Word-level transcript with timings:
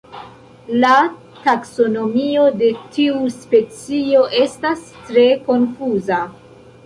La 0.83 0.93
taksonomio 1.41 2.45
de 2.61 2.69
tiu 2.97 3.19
specio 3.35 4.23
estas 4.45 4.81
tre 5.11 5.27
konfuza. 5.51 6.23